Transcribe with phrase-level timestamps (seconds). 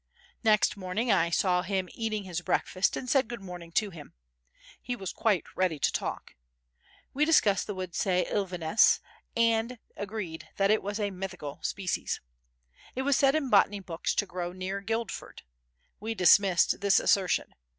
[0.43, 4.15] Next morning I saw him eating his breakfast and said "Good morning" to him.
[4.81, 6.33] He was quite ready to talk.
[7.13, 8.99] We discussed the Woodsia Ilvensis
[9.37, 12.19] and agreed that it was a mythical species.
[12.95, 15.43] It was said in botany books to grow near Guildford.
[15.99, 17.53] We dismissed this assertion.